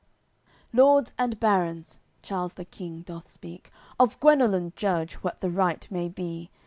AOI. 0.01 0.03
CCLXXII 0.73 0.79
"Lords 0.79 1.13
and 1.19 1.39
barons," 1.39 1.99
Charles 2.23 2.53
the 2.55 2.65
King 2.65 3.01
doth 3.03 3.29
speak, 3.29 3.69
"Of 3.99 4.19
Guenelun 4.19 4.73
judge 4.75 5.13
what 5.21 5.41
the 5.41 5.51
right 5.51 5.87
may 5.91 6.09
be! 6.09 6.49